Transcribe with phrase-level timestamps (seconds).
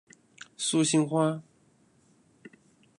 [0.57, 1.43] 素兴花